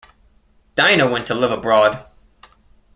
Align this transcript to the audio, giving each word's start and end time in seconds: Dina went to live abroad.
Dina 0.75 1.07
went 1.07 1.27
to 1.27 1.35
live 1.35 1.51
abroad. 1.51 2.03